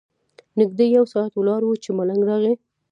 نږدې 0.59 0.85
یو 0.97 1.05
ساعت 1.13 1.31
ولاړ 1.35 1.61
وو 1.65 1.81
چې 1.83 1.89
ملنګ 1.97 2.21
راغی. 2.29 2.53